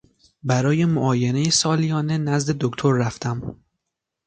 [0.43, 3.55] برای معاینه سالیانه نزد دکتر رفتم.